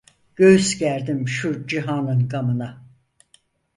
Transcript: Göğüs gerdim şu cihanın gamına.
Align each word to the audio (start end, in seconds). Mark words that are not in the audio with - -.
Göğüs 0.35 0.77
gerdim 0.79 1.27
şu 1.27 1.67
cihanın 1.67 2.27
gamına. 2.29 2.85